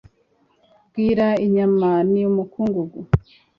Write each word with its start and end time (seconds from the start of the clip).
Bwira 0.89 1.27
inyama 1.45 1.89
ni 2.11 2.21
umukungugu: 2.29 2.99